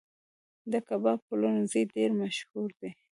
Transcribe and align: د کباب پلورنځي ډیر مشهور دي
د 0.71 0.73
کباب 0.87 1.19
پلورنځي 1.27 1.81
ډیر 1.93 2.09
مشهور 2.21 2.69
دي 2.79 2.91